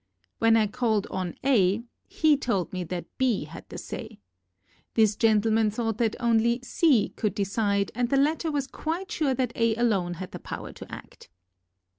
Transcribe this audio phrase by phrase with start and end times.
[0.39, 4.17] When I called on A he told me that B had the say.
[4.95, 9.55] This gentleman thought that only C could decide and the latter was quite sure that
[9.55, 11.29] A alone had the power to act.